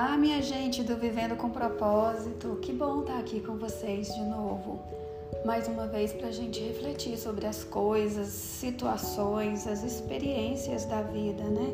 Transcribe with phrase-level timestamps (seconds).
[0.00, 2.56] Olá, minha gente do Vivendo com Propósito.
[2.62, 4.78] Que bom estar aqui com vocês de novo.
[5.44, 11.42] Mais uma vez para a gente refletir sobre as coisas, situações, as experiências da vida,
[11.42, 11.66] né?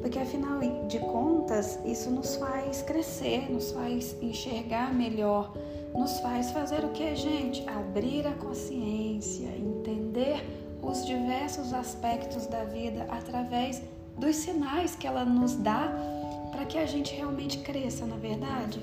[0.00, 5.52] Porque afinal de contas, isso nos faz crescer, nos faz enxergar melhor,
[5.94, 7.68] nos faz fazer o que, gente?
[7.68, 10.42] Abrir a consciência, entender
[10.80, 13.82] os diversos aspectos da vida através
[14.16, 16.23] dos sinais que ela nos dá
[16.54, 18.80] para que a gente realmente cresça, na verdade.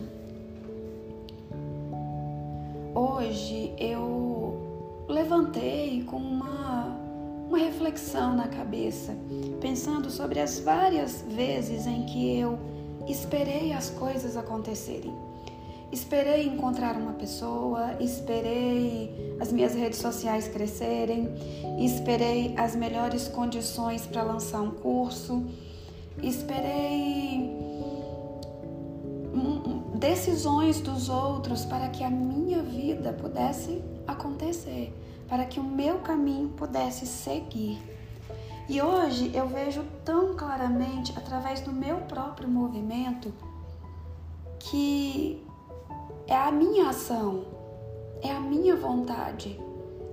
[2.94, 6.98] Hoje eu levantei com uma,
[7.48, 9.16] uma reflexão na cabeça,
[9.62, 12.60] pensando sobre as várias vezes em que eu
[13.08, 15.14] esperei as coisas acontecerem.
[15.92, 21.30] Esperei encontrar uma pessoa, esperei as minhas redes sociais crescerem,
[21.80, 25.44] esperei as melhores condições para lançar um curso,
[26.22, 27.21] esperei
[30.02, 34.92] decisões dos outros para que a minha vida pudesse acontecer,
[35.30, 37.80] para que o meu caminho pudesse seguir.
[38.68, 43.32] E hoje eu vejo tão claramente, através do meu próprio movimento,
[44.58, 45.46] que
[46.26, 47.46] é a minha ação,
[48.24, 49.60] é a minha vontade,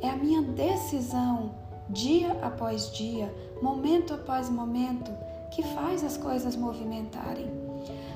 [0.03, 1.55] é a minha decisão,
[1.89, 5.11] dia após dia, momento após momento,
[5.51, 7.68] que faz as coisas movimentarem.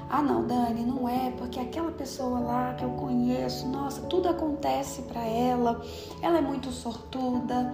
[0.09, 5.03] Ah, não, Dani, não é, porque aquela pessoa lá que eu conheço, nossa, tudo acontece
[5.03, 5.81] para ela,
[6.21, 7.73] ela é muito sortuda.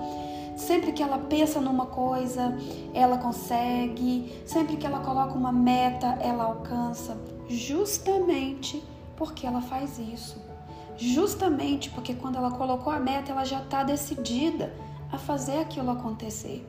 [0.57, 2.57] Sempre que ela pensa numa coisa,
[2.93, 4.43] ela consegue.
[4.45, 7.17] Sempre que ela coloca uma meta, ela alcança.
[7.49, 8.83] Justamente
[9.17, 10.41] porque ela faz isso.
[10.97, 14.75] Justamente porque quando ela colocou a meta, ela já está decidida
[15.13, 16.67] a fazer aquilo acontecer.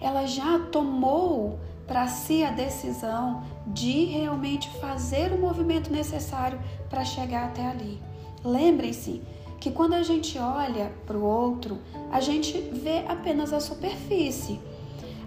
[0.00, 6.58] Ela já tomou para si a decisão de realmente fazer o movimento necessário
[6.88, 8.00] para chegar até ali.
[8.42, 9.22] Lembrem-se
[9.60, 11.78] que quando a gente olha para o outro,
[12.10, 14.60] a gente vê apenas a superfície.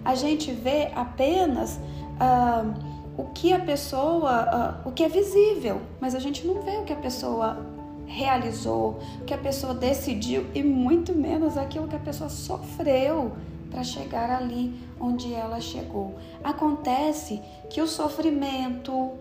[0.04, 1.78] A gente vê apenas.
[2.18, 6.76] Uh, o que a pessoa, uh, o que é visível, mas a gente não vê
[6.78, 7.66] o que a pessoa
[8.08, 13.32] realizou, o que a pessoa decidiu e muito menos aquilo que a pessoa sofreu
[13.70, 16.16] para chegar ali onde ela chegou.
[16.42, 19.12] Acontece que o sofrimento,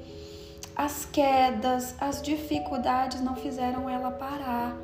[0.75, 4.75] as quedas, as dificuldades não fizeram ela parar,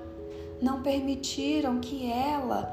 [0.62, 2.72] não permitiram que ela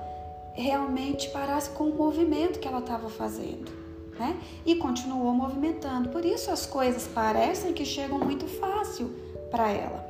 [0.52, 3.80] realmente parasse com o movimento que ela estava fazendo
[4.20, 4.38] né?
[4.66, 6.10] E continuou movimentando.
[6.10, 9.10] Por isso as coisas parecem que chegam muito fácil
[9.50, 10.06] para ela.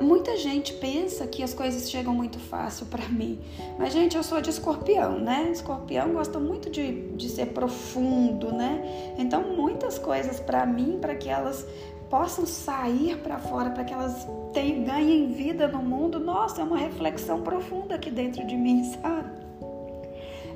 [0.00, 3.40] Muita gente pensa que as coisas chegam muito fácil para mim,
[3.78, 5.50] mas gente, eu sou de escorpião, né?
[5.50, 9.14] Escorpião gosta muito de, de ser profundo, né?
[9.18, 11.66] Então, muitas coisas para mim, para que elas
[12.08, 16.76] possam sair para fora, para que elas tenham, ganhem vida no mundo, nossa, é uma
[16.76, 19.39] reflexão profunda aqui dentro de mim, sabe?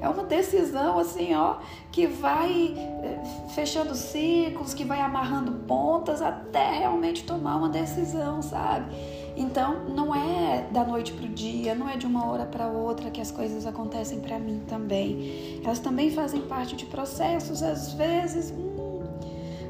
[0.05, 1.57] É uma decisão assim, ó,
[1.91, 3.23] que vai eh,
[3.55, 8.95] fechando ciclos, que vai amarrando pontas até realmente tomar uma decisão, sabe?
[9.35, 13.11] Então, não é da noite para o dia, não é de uma hora para outra
[13.11, 15.61] que as coisas acontecem para mim também.
[15.65, 19.03] Elas também fazem parte de processos, às vezes, hum,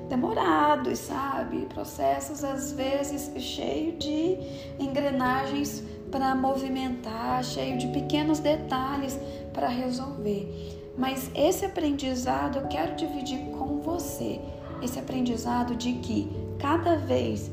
[0.09, 1.65] demorados, sabe?
[1.67, 4.37] Processos, às vezes, cheios de
[4.81, 5.85] engrenagens
[6.15, 9.19] para movimentar, cheio de pequenos detalhes
[9.53, 10.95] para resolver.
[10.97, 14.41] Mas esse aprendizado eu quero dividir com você.
[14.81, 17.51] Esse aprendizado de que cada vez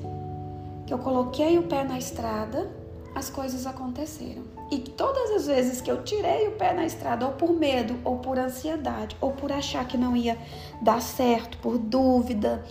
[0.86, 2.70] que eu coloquei o pé na estrada,
[3.16, 4.44] as coisas aconteceram.
[4.70, 8.18] E todas as vezes que eu tirei o pé na estrada, ou por medo, ou
[8.18, 10.38] por ansiedade, ou por achar que não ia
[10.80, 12.64] dar certo, por dúvida,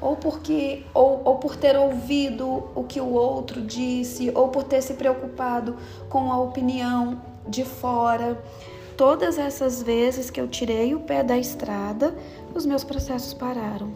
[0.00, 4.82] ou porque ou, ou por ter ouvido o que o outro disse, ou por ter
[4.82, 5.76] se preocupado
[6.08, 8.42] com a opinião de fora,
[8.96, 12.16] Todas essas vezes que eu tirei o pé da estrada,
[12.54, 13.90] os meus processos pararam.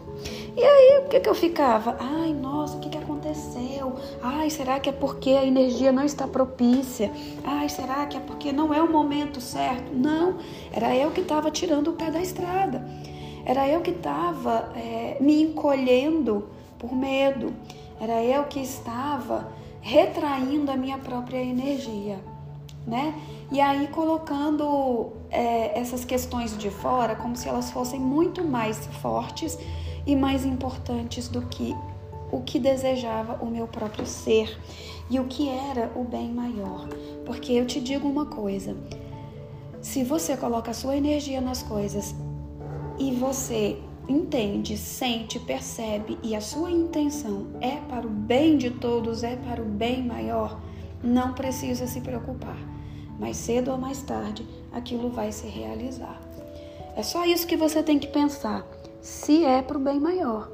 [0.55, 1.97] E aí, o que, que eu ficava?
[1.99, 3.95] Ai, nossa, o que, que aconteceu?
[4.21, 7.11] Ai, será que é porque a energia não está propícia?
[7.43, 9.91] Ai, será que é porque não é o momento certo?
[9.91, 10.37] Não,
[10.71, 12.85] era eu que estava tirando o pé da estrada.
[13.45, 17.53] Era eu que estava é, me encolhendo por medo.
[17.99, 19.51] Era eu que estava
[19.81, 22.19] retraindo a minha própria energia
[22.85, 23.13] né?
[23.51, 29.57] E aí colocando é, essas questões de fora como se elas fossem muito mais fortes
[30.05, 31.75] e mais importantes do que
[32.31, 34.57] o que desejava o meu próprio ser
[35.09, 36.87] e o que era o bem maior.
[37.25, 38.75] Porque eu te digo uma coisa:
[39.81, 42.15] se você coloca a sua energia nas coisas
[43.01, 49.23] e você entende, sente, percebe e a sua intenção é para o bem de todos,
[49.23, 50.61] é para o bem maior,
[51.03, 52.57] não precisa se preocupar.
[53.17, 56.21] Mais cedo ou mais tarde, aquilo vai se realizar.
[56.95, 58.63] É só isso que você tem que pensar.
[59.01, 60.51] Se é para o bem maior,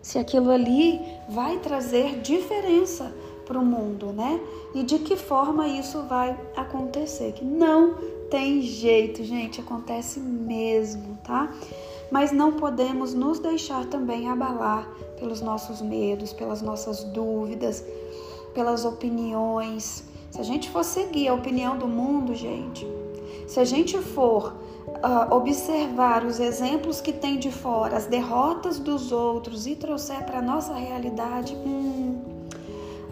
[0.00, 0.98] se aquilo ali
[1.28, 3.12] vai trazer diferença
[3.44, 4.40] para o mundo, né?
[4.74, 7.32] E de que forma isso vai acontecer?
[7.32, 7.94] Que não
[8.30, 11.52] tem jeito, gente, acontece mesmo, tá?
[12.10, 17.84] Mas não podemos nos deixar também abalar pelos nossos medos, pelas nossas dúvidas,
[18.54, 20.04] pelas opiniões.
[20.30, 22.86] Se a gente for seguir a opinião do mundo, gente,
[23.46, 24.54] se a gente for
[24.86, 30.40] uh, observar os exemplos que tem de fora, as derrotas dos outros e trouxer para
[30.40, 32.11] nossa realidade, hum,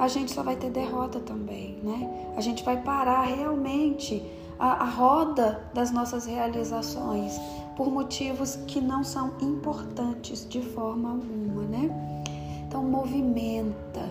[0.01, 2.33] a gente só vai ter derrota também, né?
[2.35, 4.23] A gente vai parar realmente
[4.59, 7.39] a, a roda das nossas realizações
[7.77, 11.91] por motivos que não são importantes de forma alguma, né?
[12.67, 14.11] Então movimenta,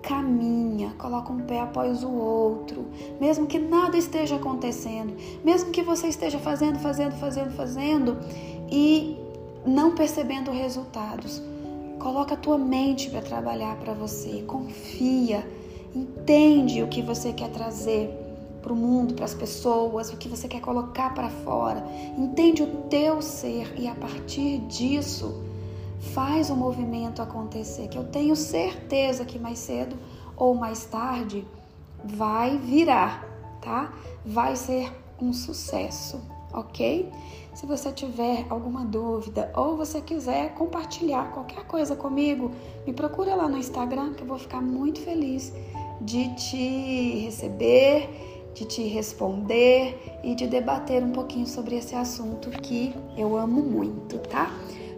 [0.00, 2.86] caminha, coloca um pé após o outro,
[3.20, 5.14] mesmo que nada esteja acontecendo,
[5.44, 8.16] mesmo que você esteja fazendo, fazendo, fazendo, fazendo
[8.70, 9.18] e
[9.66, 11.42] não percebendo resultados.
[12.06, 15.44] Coloca a tua mente para trabalhar para você, confia,
[15.92, 18.08] entende o que você quer trazer
[18.62, 21.84] para o mundo, para as pessoas, o que você quer colocar para fora.
[22.16, 25.42] Entende o teu ser e a partir disso
[26.14, 29.96] faz o movimento acontecer, que eu tenho certeza que mais cedo
[30.36, 31.44] ou mais tarde
[32.04, 33.28] vai virar,
[33.60, 33.92] tá?
[34.24, 36.20] Vai ser um sucesso,
[36.56, 37.08] ok?
[37.54, 42.50] Se você tiver alguma dúvida ou você quiser compartilhar qualquer coisa comigo,
[42.86, 45.52] me procura lá no Instagram que eu vou ficar muito feliz
[46.00, 52.94] de te receber, de te responder e de debater um pouquinho sobre esse assunto que
[53.16, 54.50] eu amo muito, tá?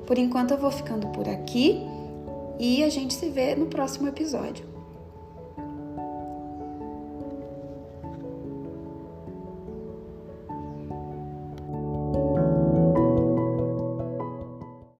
[0.07, 1.81] Por enquanto eu vou ficando por aqui
[2.59, 4.68] e a gente se vê no próximo episódio.